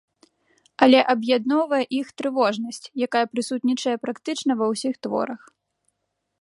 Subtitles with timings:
[0.85, 5.41] Але аб'ядноўвае іх трывожнасць, якая прысутнічае практычна ва ўсіх творах.